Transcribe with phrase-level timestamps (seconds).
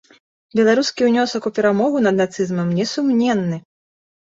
[0.59, 3.67] Беларускі ўнёсак у перамогу над нацызмам несумненны.